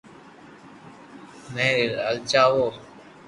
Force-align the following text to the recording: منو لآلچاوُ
منو 1.53 1.83
لآلچاوُ 1.95 2.61